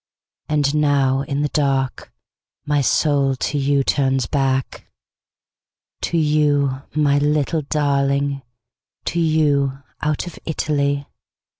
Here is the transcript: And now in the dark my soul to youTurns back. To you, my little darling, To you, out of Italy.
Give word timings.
And 0.49 0.73
now 0.73 1.21
in 1.21 1.43
the 1.43 1.49
dark 1.49 2.11
my 2.65 2.81
soul 2.81 3.35
to 3.35 3.59
youTurns 3.59 4.27
back. 4.27 4.91
To 6.01 6.17
you, 6.17 6.81
my 6.95 7.19
little 7.19 7.61
darling, 7.61 8.41
To 9.05 9.19
you, 9.19 9.83
out 10.01 10.25
of 10.25 10.39
Italy. 10.43 11.05